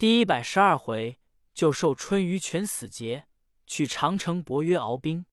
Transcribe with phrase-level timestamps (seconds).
[0.00, 1.18] 第一百十二回，
[1.52, 3.26] 就受春于权死节，
[3.66, 5.26] 取长城伯约敖兵。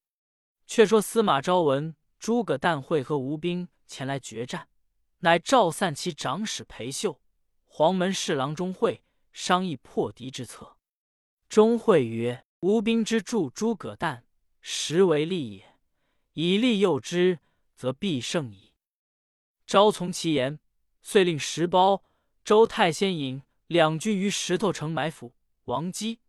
[0.66, 4.68] 却说司马昭闻诸葛诞会和吴兵前来决战，
[5.20, 7.22] 乃召散其长史裴秀、
[7.64, 10.76] 黄门侍郎钟会，商议破敌之策。
[11.48, 14.26] 钟会曰：“吴兵之助诸葛诞，
[14.60, 15.78] 实为利也。
[16.34, 17.40] 以利诱之，
[17.74, 18.74] 则必胜矣。”
[19.66, 20.60] 昭从其言，
[21.02, 22.02] 遂令石苞、
[22.44, 25.34] 周太先引两军于石头城埋伏。
[25.66, 26.20] 王基、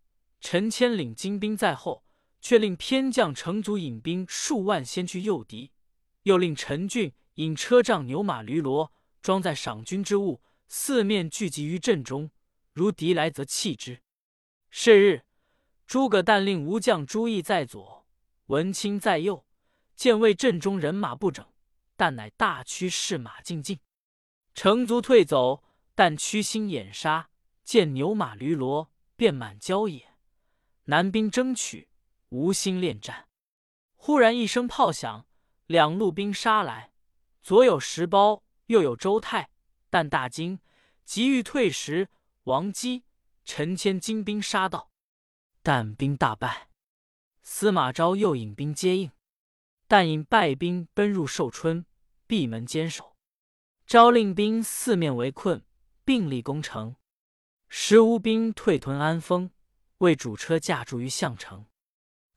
[0.40, 2.04] 陈谦领精兵在后。
[2.40, 5.72] 却令偏将程祖引兵数万先去诱敌，
[6.22, 12.30] 又令陈俊引车仗牛马驴骡装载赏军之物，四面聚集于阵中。
[12.72, 14.02] 如敌来，则弃之。
[14.70, 15.24] 是日，
[15.84, 18.06] 诸葛诞令吴将朱义在左，
[18.46, 19.44] 文钦在右，
[19.96, 21.44] 见魏阵中人马不整，
[21.96, 23.80] 但乃大驱士马进进。
[24.54, 25.64] 成卒退走，
[25.98, 27.28] 但屈心掩杀，
[27.64, 30.14] 见牛马驴骡遍满郊野，
[30.84, 31.88] 南兵争取。
[32.28, 33.26] 无心恋战，
[33.96, 35.26] 忽然一声炮响，
[35.66, 36.92] 两路兵杀来，
[37.42, 39.50] 左有石苞，右有周泰，
[39.90, 40.60] 但大惊，
[41.04, 42.08] 急欲退时，
[42.44, 43.02] 王基、
[43.44, 44.92] 陈谦精兵杀到，
[45.64, 46.68] 但兵大败。
[47.42, 49.10] 司马昭又引兵接应，
[49.88, 51.84] 但引败兵奔入寿春，
[52.28, 53.16] 闭门坚守。
[53.84, 55.64] 昭令兵四面围困，
[56.08, 56.96] 并力攻城。
[57.68, 59.50] 时吴兵退屯安丰，
[59.98, 61.66] 为主车驾住于项城。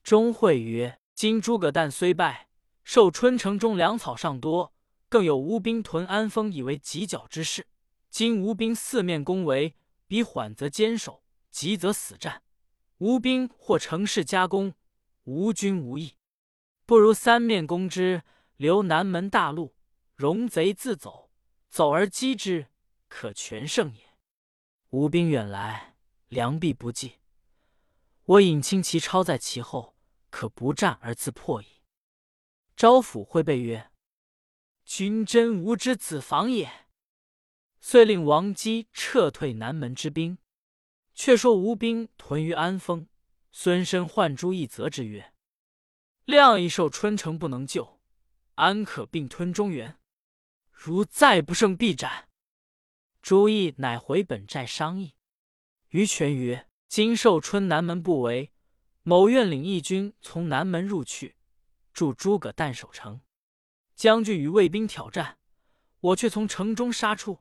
[0.04, 2.50] 钟会曰：“今诸葛诞虽败，
[2.84, 4.74] 受春城中粮草尚多，
[5.08, 7.66] 更有吴兵屯安丰，以为犄角之势。
[8.10, 12.44] 今吴兵四面攻围，彼缓则坚守，急则死战。
[12.98, 14.74] 吴兵或乘势加攻，
[15.24, 16.16] 吴军无益。
[16.86, 18.24] 不如三面攻之，
[18.58, 19.74] 留南门大路，
[20.18, 21.32] 容贼自走，
[21.70, 22.68] 走而击之，
[23.12, 24.16] 可全胜也。
[24.92, 25.98] 吴兵远来，
[26.30, 27.20] 粮必不济。”
[28.24, 29.98] 我引轻骑超在其后，
[30.30, 31.82] 可不战而自破矣。
[32.78, 33.92] 招抚会备曰
[34.86, 36.88] ：“君真吾之子房也。”
[37.82, 40.38] 遂令王基撤退南门之兵。
[41.14, 43.10] 却说吴兵屯于安丰，
[43.52, 45.34] 孙申唤朱义责之曰
[46.24, 48.00] ：“亮一受春城不能救，
[48.56, 50.00] 安可并吞中原？
[50.72, 52.30] 如再不胜，必斩。”
[53.22, 55.14] 朱毅乃回本寨商议。
[55.90, 56.68] 于权曰。
[56.92, 58.52] 今寿春南门不围，
[59.04, 61.38] 某愿领义军从南门入去，
[61.94, 63.22] 助诸葛诞守城。
[63.96, 65.38] 将军与魏兵挑战，
[66.02, 67.40] 我却从城中杀出，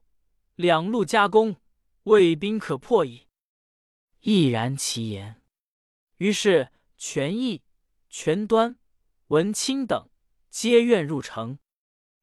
[0.54, 1.56] 两路夹攻，
[2.04, 3.26] 魏兵可破矣。
[4.20, 5.42] 毅然其言。
[6.18, 7.64] 于是权义、
[8.08, 8.78] 权端、
[9.26, 10.08] 文钦等
[10.48, 11.58] 皆愿入城，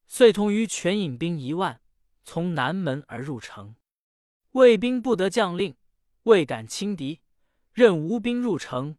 [0.07, 1.81] 遂同于权引兵一万，
[2.28, 3.78] 从南门而入城。
[4.52, 5.78] 魏兵不得将令。
[6.24, 7.22] 未敢轻敌，
[7.72, 8.98] 任吴兵入城，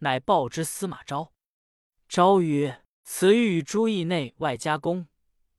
[0.00, 1.32] 乃报之司马昭。
[2.06, 5.08] 昭曰：“此欲与诸义内外夹攻，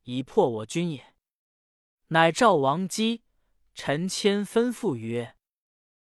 [0.04, 1.16] 以破我军也。”
[2.06, 3.24] 乃召王基、
[3.74, 5.34] 陈谦，吩咐曰：“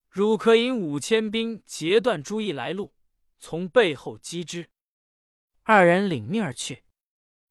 [0.07, 2.93] 汝可引五千兵截断诸义来路，
[3.39, 4.69] 从背后击之。”
[5.63, 6.83] 二人领命而去。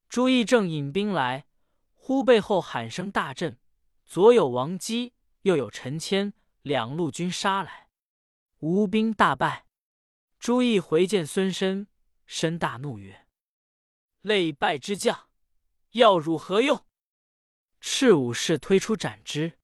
[0.09, 1.47] 朱义正引兵来，
[2.03, 3.61] 忽背后喊声大震，
[4.07, 5.13] 左有王基，
[5.43, 6.33] 右有陈谦。
[6.63, 7.89] 两路军杀来，
[8.59, 9.67] 吴兵大败。
[10.39, 11.89] 朱义回见孙申，
[12.27, 13.27] 申大怒曰
[14.23, 15.29] ：“累败之将，
[15.93, 16.85] 要汝何用？”
[17.81, 19.59] 赤武士推出斩之。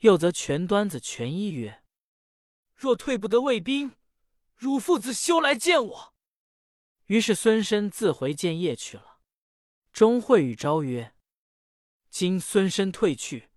[0.00, 1.82] 又则全端子全一曰
[2.74, 3.94] ：“若退不得魏兵，
[4.54, 6.14] 汝父子休来见我。”
[7.06, 9.20] 于是孙申自回见业去了。
[9.92, 11.14] 钟会与昭曰
[12.10, 13.48] ：“今孙申退去，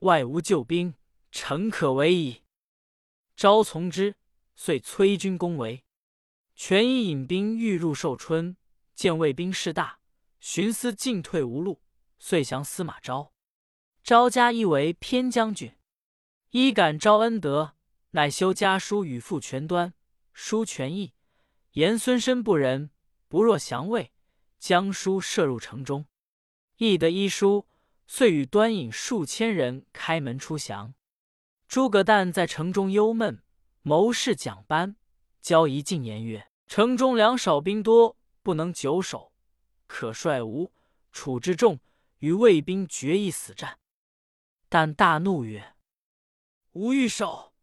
[0.00, 0.94] 外无救兵。”
[1.32, 2.42] 诚可为矣。
[3.36, 4.16] 昭从之，
[4.56, 5.84] 遂催军攻围。
[6.56, 8.56] 权一引兵欲入寿春，
[8.96, 10.00] 见魏兵势大，
[10.40, 11.80] 寻思进退无路，
[12.18, 13.32] 遂降司马昭。
[14.02, 15.76] 昭加一为偏将军。
[16.50, 17.76] 一感昭恩德，
[18.10, 19.94] 乃修家书与父权端，
[20.32, 21.14] 书权义，
[21.74, 22.90] 言孙申不仁，
[23.28, 24.10] 不若降魏，
[24.58, 26.06] 将书射入城中。
[26.78, 27.68] 义得一书，
[28.12, 30.94] 遂与端引数千人开门出降。
[31.68, 33.40] 诸葛诞在城中忧闷，
[33.82, 34.96] 谋士讲班，
[35.40, 39.32] 交一进言曰：“城中粮少兵多，不能久守，
[39.86, 40.72] 可率吴、
[41.12, 41.78] 楚之众
[42.18, 43.78] 与魏兵决一死战。”
[44.68, 45.76] 但大怒曰
[46.74, 47.54] ：“吾欲守，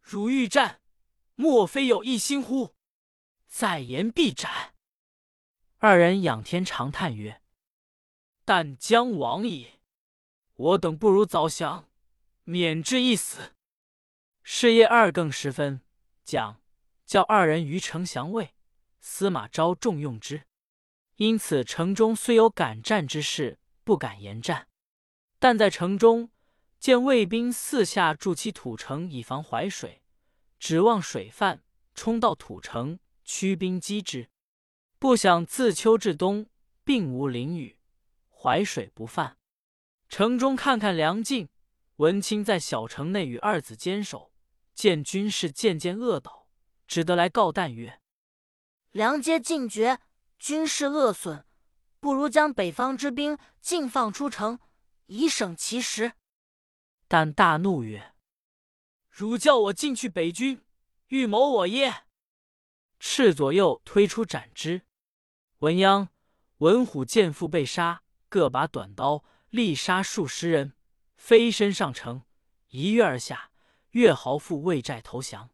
[0.00, 0.80] 汝欲战，
[1.36, 2.74] 莫非有一心乎？
[3.46, 4.74] 再言必斩。”
[5.78, 7.40] 二人仰天长叹曰
[8.44, 9.78] ：“但将亡矣！
[10.62, 11.88] 我等不如早降。”
[12.44, 13.54] 免之一死。
[14.42, 15.80] 是夜二更时分，
[16.24, 16.60] 讲
[17.06, 18.54] 叫二人于城降魏，
[19.00, 20.42] 司马昭重用之。
[21.16, 24.66] 因此城中虽有敢战之势，不敢言战。
[25.38, 26.30] 但在城中
[26.80, 30.02] 见魏兵四下筑起土城，以防淮水，
[30.58, 31.62] 指望水泛
[31.94, 34.28] 冲到土城，驱兵击之。
[34.98, 36.46] 不想自秋至冬，
[36.82, 37.78] 并无淋雨，
[38.28, 39.36] 淮水不泛。
[40.12, 41.48] 城中看看梁晋、
[41.96, 44.30] 文钦在小城内与二子坚守，
[44.74, 46.46] 见军士渐渐恶倒，
[46.86, 47.98] 只得来告旦曰
[48.92, 50.00] ：“梁皆尽绝。”
[50.38, 51.46] 军事恶损，
[51.98, 54.58] 不如将北方之兵尽放出城，
[55.06, 56.12] 以省其时。
[57.08, 58.12] 但大怒曰
[59.08, 60.62] ：“汝叫我进去北军，
[61.06, 62.04] 欲谋我耶？”
[63.00, 64.82] 赤左右推出斩之。
[65.60, 66.08] 文鸯、
[66.58, 70.72] 文虎见父被杀，各把短刀，力杀数十人，
[71.14, 72.22] 飞身上城，
[72.68, 73.50] 一跃而下。
[73.90, 75.50] 越豪父魏寨投降。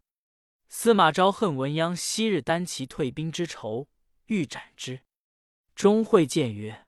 [0.68, 3.88] 司马昭恨文鸯昔日担其退兵之仇。
[4.26, 5.00] 欲斩之，
[5.74, 6.86] 钟会谏曰：“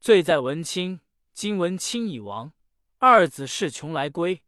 [0.00, 1.00] 罪在文钦，
[1.34, 2.54] 今文钦已亡，
[2.96, 4.42] 二子势穷来归，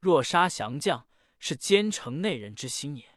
[0.00, 1.06] 若杀降将，
[1.38, 3.16] 是奸城内人之心也。”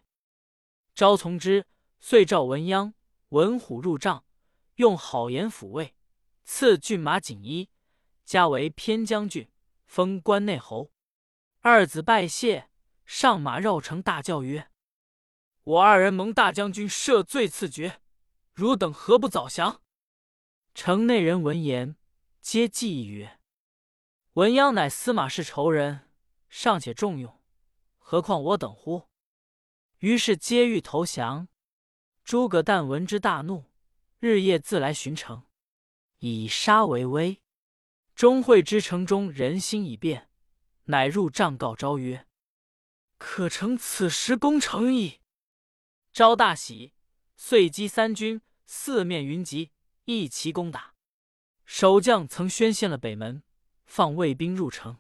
[0.94, 1.66] 昭从之，
[2.00, 2.94] 遂召文鸯、
[3.30, 4.24] 文虎入帐，
[4.76, 5.96] 用好言抚慰，
[6.46, 7.72] 赐骏马锦衣，
[8.28, 9.50] 加为偏将军，
[9.86, 10.92] 封关内侯。
[11.62, 12.70] 二子拜谢，
[13.06, 14.70] 上马绕城，大叫曰
[15.64, 18.02] ：“我二人蒙大将军赦罪赐爵。”
[18.54, 19.82] 汝等何不早降？
[20.74, 21.96] 城内人闻言，
[22.42, 23.40] 皆计议曰
[24.34, 26.10] ：“文鸯乃司马氏仇人，
[26.50, 27.42] 尚且重用，
[27.98, 29.08] 何况我等乎？”
[30.00, 31.48] 于是皆欲投降。
[32.26, 33.72] 诸葛诞闻之大怒，
[34.20, 35.46] 日夜自来巡城，
[36.18, 37.42] 以杀为威。
[38.18, 40.32] 钟会之城中人心已变，
[40.86, 42.26] 乃入帐告昭曰
[43.20, 45.20] ：“可成此时攻城矣。”
[46.12, 46.96] 昭大喜，
[47.36, 48.42] 遂击三军。
[48.66, 49.72] 四面云集，
[50.06, 50.96] 一齐攻打。
[51.64, 53.44] 守将曾宣陷了北门，
[53.86, 54.98] 放卫兵入城。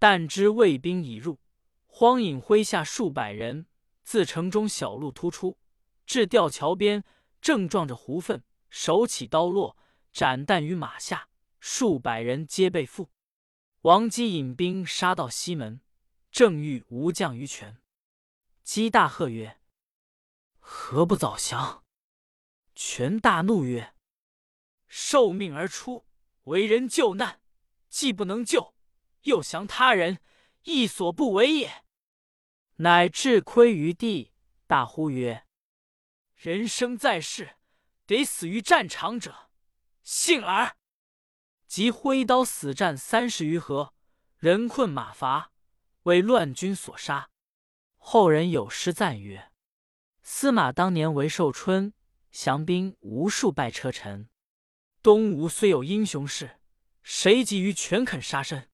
[0.00, 1.38] 但知卫兵已入，
[1.86, 3.66] 荒引麾下数百人
[4.02, 5.56] 自城中小路突出，
[6.04, 7.04] 至吊桥边，
[7.40, 9.76] 正撞着胡奋，手起刀落，
[10.12, 11.28] 斩弹于马下，
[11.64, 13.10] 数百人皆被缚。
[13.82, 15.80] 王基引兵杀到西门，
[16.28, 17.80] 正遇吴将于权。
[18.64, 19.60] 姬大喝曰
[20.58, 21.84] ：“何不早降？”
[22.74, 23.94] 权大怒曰
[24.88, 26.04] ：“受命而出，
[26.44, 27.40] 为人救难，
[27.88, 28.74] 既不能救，
[29.22, 30.18] 又降他人，
[30.64, 31.84] 亦所不为也。”
[32.82, 34.32] 乃至亏于地，
[34.66, 35.46] 大呼曰
[36.34, 37.54] ：“人生在世，
[38.04, 39.52] 得死于战场者，
[40.02, 40.76] 幸而！”
[41.72, 43.94] 即挥刀死战三十余合，
[44.36, 45.52] 人困马乏，
[46.02, 47.30] 为乱军所杀。
[47.96, 49.50] 后人有诗赞曰
[50.20, 51.94] ：“司马当年为寿春。”
[52.30, 54.28] 降兵无数败车臣，
[55.02, 56.60] 东吴虽有英雄士，
[57.02, 58.68] 谁及于全肯杀身？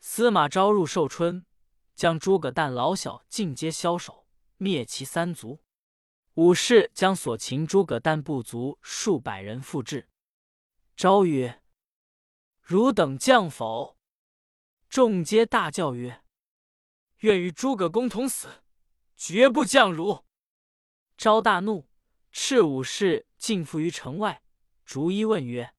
[0.00, 1.44] 司马昭入寿春，
[1.94, 4.26] 将诸葛诞老小尽皆枭首，
[4.56, 5.62] 灭其三族。
[6.36, 10.08] 武士将所擒诸葛诞部族数百人复制。
[10.96, 11.60] 昭曰
[12.72, 13.98] ：“汝等将否？”
[14.88, 16.24] 众皆大叫曰
[17.20, 18.62] ：“愿与诸葛公同死，
[19.14, 20.24] 绝不降汝。”
[21.18, 21.86] 昭大怒。
[22.30, 24.42] 赤武士尽伏于城外，
[24.86, 25.74] 逐一问曰：“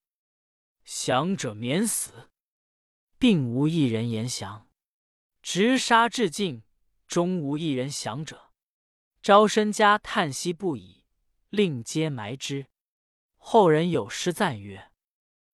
[0.85, 2.29] 降者免死，
[3.17, 4.69] 并无一人言降。
[5.41, 6.61] 直杀至尽，
[7.07, 8.51] 终无一人降者。”
[9.23, 11.05] 昭身家叹息不已，
[11.49, 12.67] 令皆埋之。
[13.37, 14.91] 后人有诗赞曰：“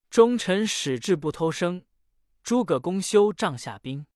[0.10, 1.86] 忠臣矢志不偷生，
[2.42, 4.08] 诸葛公休帐下兵。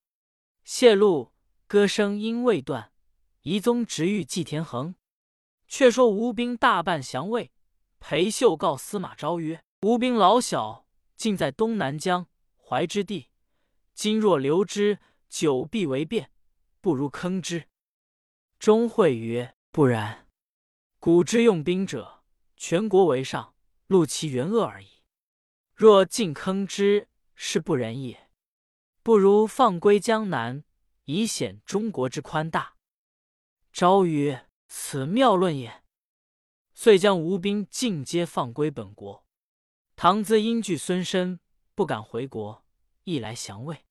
[0.64, 1.32] 谢露
[1.66, 2.90] 歌声因未断，
[3.42, 4.96] 遗宗直欲祭田横。”
[5.68, 7.52] 却说吴兵大半降魏，
[8.00, 10.86] 裴秀告司马昭曰：“吴兵老小
[11.16, 13.30] 尽在东南江淮之地，
[13.94, 14.98] 今若留之，
[15.28, 16.30] 久必为变，
[16.80, 17.68] 不如坑之。”
[18.58, 20.28] 钟会曰：“不然。
[20.98, 22.24] 古之用兵者，
[22.56, 23.54] 全国为上，
[23.88, 24.93] 戮其元恶而已。
[25.74, 28.30] 若尽坑之，是不仁也。
[29.02, 30.64] 不如放归江南，
[31.04, 32.76] 以显中国之宽大。”
[33.72, 34.48] 昭曰。
[34.76, 35.84] 此妙论也，
[36.72, 39.24] 遂将吴兵尽皆放归本国。
[39.94, 41.38] 唐咨因惧孙申，
[41.76, 42.64] 不敢回国，
[43.04, 43.84] 亦来降魏。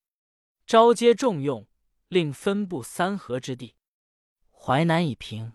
[0.66, 1.66] 昭皆重用，
[2.08, 3.76] 令分布三河之地。
[4.50, 5.54] 淮南已平，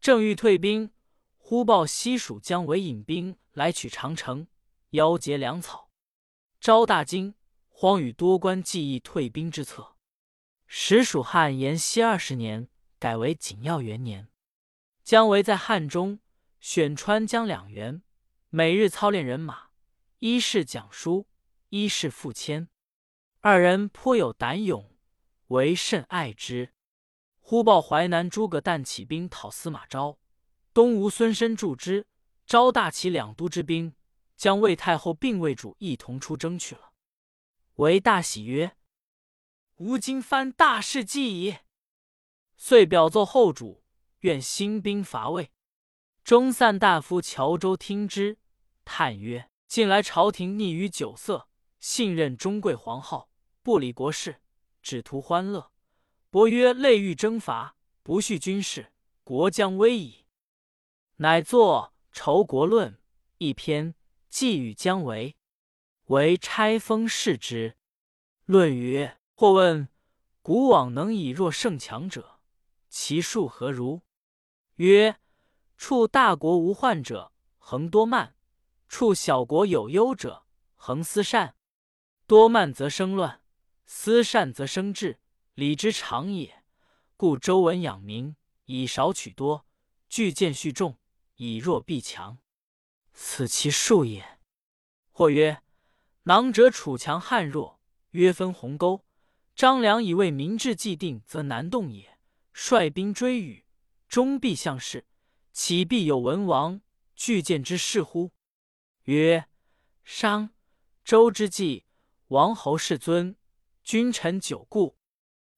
[0.00, 0.90] 正欲退兵，
[1.36, 4.48] 忽报西蜀姜维引兵来取长城，
[4.90, 5.90] 邀劫粮草。
[6.60, 7.34] 昭大惊，
[7.68, 9.96] 慌与多官计议退兵之策。
[10.66, 12.68] 时蜀汉延熙二十年，
[12.98, 14.28] 改为景耀元年。
[15.02, 16.20] 姜维在汉中
[16.60, 18.02] 选川江两员，
[18.50, 19.70] 每日操练人马，
[20.18, 21.26] 一是讲书，
[21.70, 22.68] 一是赋签。
[23.40, 24.94] 二人颇有胆勇，
[25.48, 26.74] 为甚爱之。
[27.40, 30.18] 忽报淮南诸葛诞起兵讨司马昭，
[30.72, 32.06] 东吴孙申助之，
[32.46, 33.94] 昭大起两都之兵，
[34.40, 36.94] 将魏太后并魏主一同出征去了。
[37.74, 38.74] 为大喜曰
[39.76, 41.58] ：“吾今番大事既矣。”
[42.56, 43.84] 遂表奏后主，
[44.20, 45.52] 愿兴兵伐魏。
[46.24, 48.38] 中散大夫乔州听之，
[48.86, 51.46] 叹曰：“近来朝廷溺于酒色，
[51.78, 53.28] 信任中贵皇后。”
[53.62, 54.40] 不理国事，
[54.80, 55.70] 只图欢乐。
[56.30, 58.90] 伯曰：“累欲征伐，不恤军事，
[59.22, 60.24] 国将危矣。”
[61.20, 62.92] 乃作《仇国论》
[63.36, 63.94] 一篇，
[64.30, 65.36] 寄与姜维。
[66.06, 67.76] 为拆封视之。
[68.46, 69.88] 论曰：“或问
[70.40, 72.40] 古往能以弱胜强者，
[72.88, 74.00] 其数何如？”
[74.76, 75.20] 曰
[75.76, 78.34] ：“处大国无患者，恒多慢；
[78.88, 81.54] 处小国有忧者，恒思善。
[82.26, 83.42] 多慢则生乱。”
[83.92, 85.18] 思善则生智，
[85.54, 86.62] 理之常也。
[87.16, 89.66] 故周文养民，以少取多，
[90.08, 90.96] 聚渐蓄众，
[91.34, 92.38] 以弱必强，
[93.22, 94.38] 此其数也。
[95.12, 95.62] 或曰：
[96.22, 97.78] 囊者楚强汉弱，
[98.12, 99.04] 约分鸿沟。
[99.54, 102.18] 张良以为民志既定，则难动也。
[102.54, 103.66] 率兵追羽，
[104.08, 105.06] 终必向事，
[105.52, 106.80] 岂必有文王
[107.14, 108.32] 拒谏之事乎？
[109.02, 109.46] 曰：
[110.02, 110.54] 商、
[111.04, 111.84] 周之际，
[112.28, 113.36] 王侯世尊。
[113.84, 114.96] 君臣久固，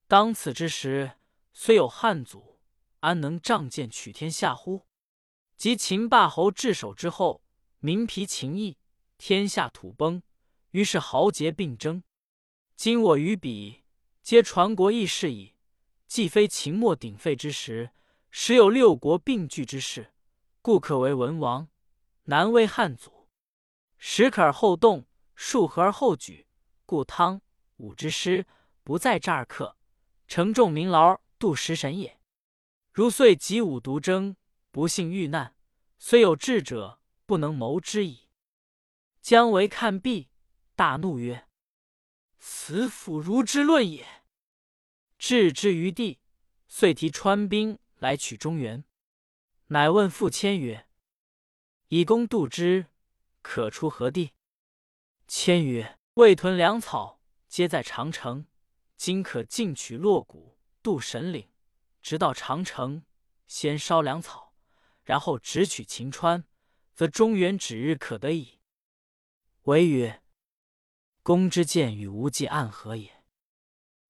[0.08, 1.12] 当此之时，
[1.52, 2.58] 虽有汉祖，
[3.00, 4.88] 安能仗剑取天下乎？
[5.56, 7.41] 及秦霸侯治守之后，
[7.84, 8.78] 民疲情逸，
[9.18, 10.22] 天下土崩，
[10.70, 12.04] 于是豪杰并争。
[12.76, 13.82] 今我与彼，
[14.22, 15.56] 皆传国义士矣。
[16.06, 17.90] 既非秦末鼎沸之时，
[18.30, 20.12] 时有六国并聚之势，
[20.60, 21.68] 故可为文王，
[22.26, 23.26] 难为汉祖。
[23.98, 26.46] 时可而后动，数合而后举，
[26.86, 27.42] 故汤。
[27.78, 28.46] 武之师
[28.84, 29.76] 不在这儿刻，
[30.28, 32.20] 承重民劳，度食神也。
[32.92, 34.36] 如遂及武独争，
[34.70, 35.56] 不幸遇难，
[35.98, 37.00] 虽有智者，
[37.32, 38.28] 不能谋之矣。
[39.22, 40.28] 姜维看毕，
[40.74, 41.48] 大怒曰
[42.38, 44.06] ：“此妇孺之论也！”
[45.16, 46.20] 置之于地，
[46.68, 48.84] 遂提川兵来取中原。
[49.68, 50.86] 乃问傅谦曰
[51.88, 52.88] ：“以公度之，
[53.40, 54.32] 可出何地？”
[55.26, 58.46] 谦曰：“未屯粮草。”皆在长城，
[58.98, 61.48] 今可进取洛谷，渡神岭，
[62.02, 63.06] 直到长城，
[63.46, 64.54] 先烧粮草，
[65.02, 66.44] 然后直取秦川，
[66.94, 68.60] 则中原指日可得矣。
[69.62, 70.22] 唯曰
[71.22, 73.24] ：“公之见与无忌暗合也。”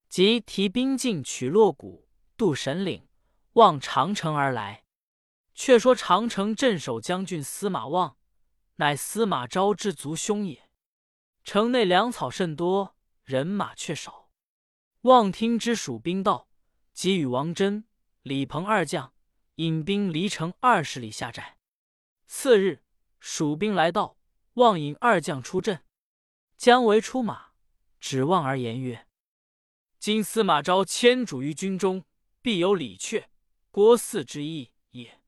[0.09, 3.07] 即提兵进取洛谷，渡神岭，
[3.53, 4.85] 望长城而来。
[5.55, 8.17] 却说长城镇守将军司马望，
[8.77, 10.69] 乃司马昭之族兄也。
[11.43, 12.95] 城内粮草甚多。
[13.23, 14.29] 人马却少，
[15.03, 16.49] 望听之蜀兵到，
[16.91, 17.85] 即与王真、
[18.21, 19.13] 李鹏二将
[19.55, 21.57] 引兵离城二十里下寨。
[22.35, 22.81] 次日，
[23.19, 24.17] 蜀兵来到，
[24.55, 25.83] 望引二将出阵。
[26.57, 27.51] 姜维出马，
[27.99, 29.07] 指望而言曰
[29.99, 32.03] ：“今司马昭迁主于军中，
[32.41, 33.25] 必有李榷、
[33.69, 35.21] 郭汜之意也。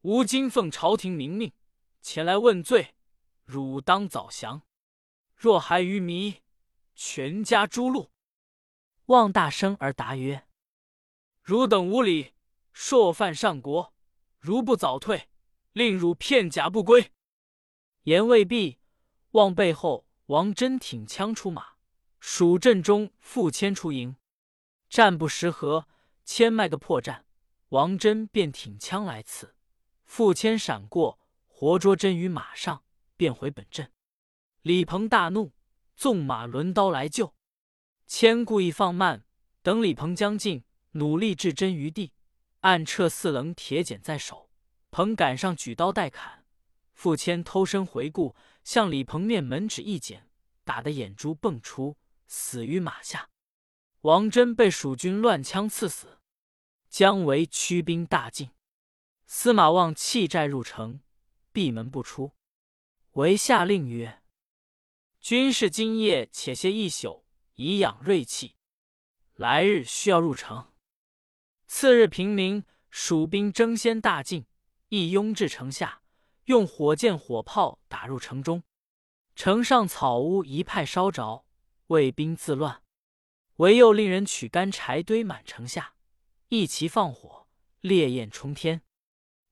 [0.00, 1.52] 吾今奉朝廷明命
[2.00, 2.94] 前来问罪，
[3.44, 4.62] 汝当早降。
[5.36, 6.36] 若还于迷。”
[6.96, 8.08] 全家诛戮。
[9.04, 10.48] 望大声而答曰
[11.44, 12.32] ：“汝等无礼，
[12.72, 13.94] 朔犯上国。
[14.38, 15.28] 如不早退，
[15.76, 17.12] 令汝片甲不归。”
[18.04, 18.78] 言未毕，
[19.32, 21.74] 望背后王真挺枪出马，
[22.18, 24.16] 蜀阵中复迁出营。
[24.88, 25.86] 战不十合，
[26.24, 27.24] 谦卖个破绽，
[27.68, 29.54] 王真便挺枪来刺，
[30.06, 32.82] 傅谦闪过，活捉真于马上，
[33.14, 33.92] 便回本阵。
[34.62, 35.52] 李鹏大怒。
[35.94, 37.34] 纵马抡刀来救，
[38.06, 39.24] 谦故意放慢，
[39.62, 42.12] 等李鹏将近，努力置真于地，
[42.60, 44.45] 暗撤四棱铁锏在手。
[44.96, 46.46] 鹏赶上，举刀待砍。
[46.94, 48.34] 傅谦偷身回顾，
[48.64, 50.30] 向李鹏面门指一剪，
[50.64, 53.28] 打得眼珠迸出，死于马下。
[54.00, 56.20] 王真被蜀军乱枪刺死。
[56.88, 58.52] 姜维驱兵大进，
[59.26, 61.00] 司马望弃寨入城，
[61.52, 62.32] 闭门不出。
[63.12, 64.22] 唯下令曰。
[65.20, 67.26] 军士今夜且歇一宿，
[67.56, 68.56] 以养锐气。
[69.34, 70.72] 来日需要入城。
[71.66, 74.46] 次日平明，蜀兵争先大进，
[74.96, 76.00] 一拥至城下，
[76.44, 78.62] 用火箭、火炮打入城中。
[79.34, 81.44] 城上草屋一派烧着，
[81.88, 82.82] 卫兵自乱。
[83.56, 85.96] 唯又令人取干柴堆满城下，
[86.48, 87.46] 一齐放火，
[87.82, 88.80] 烈焰冲天。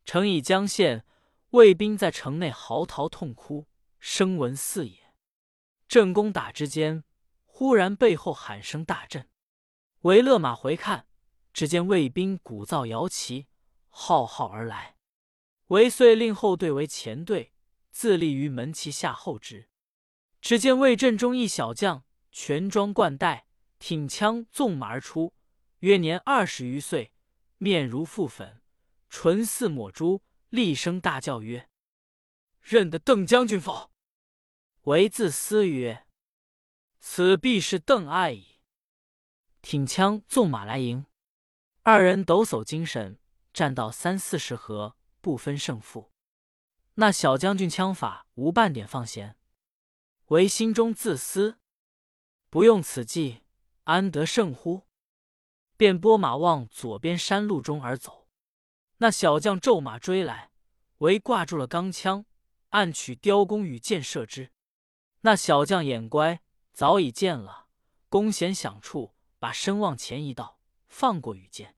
[0.07, 1.05] 城已将陷，
[1.51, 3.67] 卫兵在城内嚎啕痛哭，
[3.99, 5.13] 声闻四野。
[5.87, 7.05] 正攻打之间，
[7.45, 9.29] 忽然背后喊声大震。
[10.01, 11.07] 为勒马回看，
[11.53, 13.49] 只见卫兵鼓噪摇旗，
[13.91, 14.94] 浩浩而来。
[15.68, 17.52] 为遂令后队为前队，
[17.90, 19.68] 自立于门旗下后之。
[20.40, 23.47] 只见魏阵中一小将，全装冠带，
[23.78, 25.33] 挺枪纵马而出，
[25.78, 27.14] 约年二十余岁，
[27.56, 28.61] 面如覆粉，
[29.09, 31.71] 唇似抹珠，厉声大叫曰
[32.61, 33.90] ：“认得邓将军否？”
[34.85, 36.06] 为自思曰
[37.00, 38.61] ：“此必是邓艾矣。”
[39.62, 41.06] 挺枪纵马来迎，
[41.83, 43.18] 二人抖擞精神，
[43.54, 44.94] 战到三四十合，
[45.25, 46.12] 不分胜负。
[46.97, 49.38] 那小将军枪法无半点放闲。
[50.26, 51.59] 唯心中自私，
[52.50, 53.45] 不用此计，
[53.85, 54.83] 安得胜乎？
[55.78, 58.28] 便拨马往左边山路中而走。
[58.99, 60.50] 那小将骤马追来，
[60.99, 62.26] 唯挂住了钢枪，
[62.69, 64.52] 暗取雕弓与箭射之。
[65.23, 66.43] 那小将眼乖，
[66.75, 67.69] 早已见了
[68.11, 71.75] 弓弦响处，把身往前一倒，放过羽箭。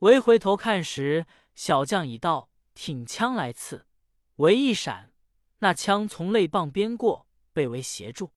[0.00, 3.88] 唯回头看时，小将已到，挺枪来刺，
[4.36, 5.12] 唯一闪，
[5.60, 7.26] 那枪从肋棒边过。
[7.52, 8.34] 被为协助，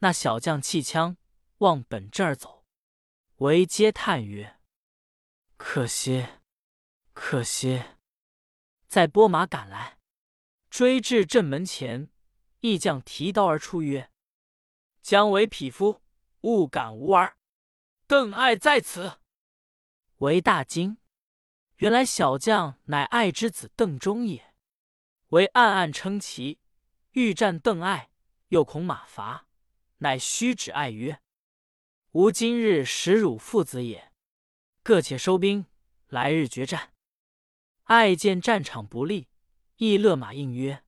[0.00, 1.16] 那小将弃枪
[1.60, 2.66] 往本阵儿走，
[3.36, 4.60] 为皆叹曰
[5.56, 6.26] ：“可惜，
[7.14, 7.82] 可惜！”
[8.86, 9.98] 再拨马赶来，
[10.68, 12.10] 追至阵门前，
[12.60, 14.10] 义将提刀而出曰
[15.00, 16.02] ：“姜维匹夫，
[16.42, 17.38] 勿敢无儿！
[18.06, 19.18] 邓艾在此。”
[20.20, 20.98] 为大惊，
[21.82, 24.54] 原来小将乃爱之子邓忠也。
[25.30, 26.60] 为暗暗称奇，
[27.10, 28.10] 欲战邓艾。
[28.50, 29.48] 又恐马乏，
[29.98, 31.20] 乃虚指爱曰
[32.12, 34.12] ：“吾今日使汝父子也，
[34.84, 35.66] 各且收兵，
[36.06, 36.92] 来日决战。”
[37.84, 39.26] 爱见战场不利，
[39.78, 40.84] 亦勒马应曰：“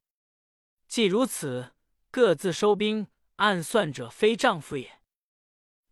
[0.86, 1.72] 既如此，
[2.12, 3.08] 各自收兵。
[3.36, 5.00] 暗算者非丈夫也。”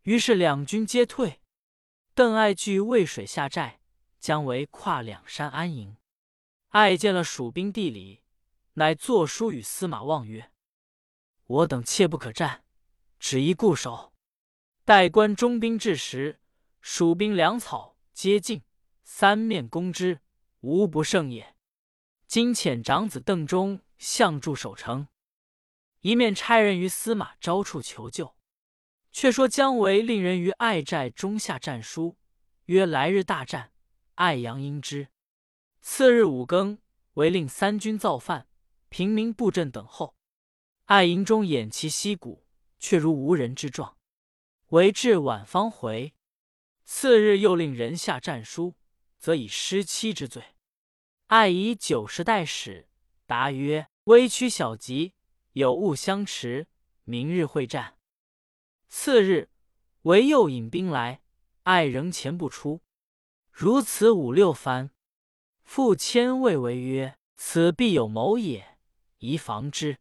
[0.03, 1.41] 于是两军皆退。
[2.15, 3.81] 邓艾据渭水下寨，
[4.23, 5.97] 姜维跨两山安营。
[6.69, 8.23] 爱见了蜀兵地理，
[8.75, 10.53] 乃作书与司马望曰。
[11.45, 12.63] 我等切不可战，
[13.19, 14.13] 只宜固守。
[14.85, 16.39] 待关中兵至时，
[16.81, 18.63] 蜀兵粮草皆尽，
[19.03, 20.21] 三面攻之，
[20.61, 21.57] 无不胜也。
[22.29, 25.09] 今遣长子邓忠相助守城，
[26.03, 28.37] 一面差人于司马昭处求救。
[29.11, 32.17] 却说姜维令人于爱寨中下战书，
[32.67, 33.73] 曰：“来日大战，
[34.15, 35.09] 爱阳应之。”
[35.81, 36.79] 次日五更，
[37.15, 38.47] 为令三军造饭，
[38.89, 40.17] 平民布阵等候。
[40.85, 42.47] 爱营中偃旗息鼓，
[42.79, 43.97] 却如无人之状。
[44.69, 46.15] 为至晚方回。
[46.85, 48.75] 次日又令人下战书，
[49.19, 50.43] 则以失期之罪。
[51.29, 52.89] 爱以九十代使
[53.27, 55.15] 答曰：“微屈小疾，
[55.53, 56.67] 有误相持，
[57.05, 57.97] 明日会战。”
[58.89, 59.49] 次日，
[60.03, 61.23] 唯又引兵来，
[61.63, 62.83] 爱仍前不出。
[63.53, 64.91] 如此五六番，
[65.63, 68.79] 复迁谓为曰：“此必有谋也，
[69.19, 69.99] 宜防之。”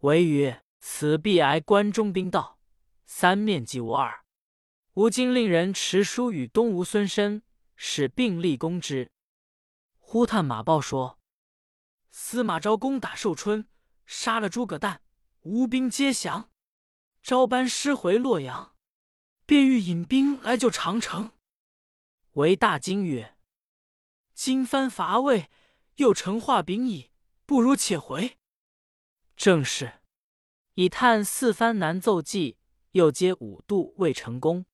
[0.00, 2.58] 为曰：“此必挨关中兵到，
[3.06, 4.24] 三面即无二。
[4.92, 7.42] 吾今令人持书与东吴孙申，
[7.76, 9.10] 使并力攻之。”
[9.98, 11.18] 忽探马报说
[12.12, 13.66] ：“司马昭攻打寿春，
[14.04, 15.00] 杀了诸葛诞，
[15.40, 16.50] 吴兵皆降。
[17.22, 18.74] 昭班师回洛阳，
[19.46, 21.32] 便欲引兵来救长城。”
[22.34, 23.36] 为大惊曰
[24.34, 25.50] ：“今番伐魏，
[25.96, 27.10] 又成化丙矣，
[27.44, 28.38] 不如且回。”
[29.36, 30.00] 正是，
[30.74, 32.58] 以探四番难奏计，
[32.92, 34.66] 又皆五度未成功，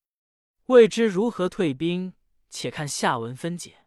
[0.66, 2.12] 未知如何退兵，
[2.50, 3.85] 且看下文分解。